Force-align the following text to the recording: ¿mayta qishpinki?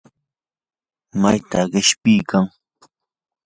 ¿mayta 1.21 1.59
qishpinki? 1.71 2.39